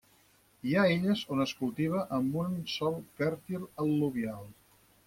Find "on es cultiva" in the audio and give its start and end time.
1.35-2.01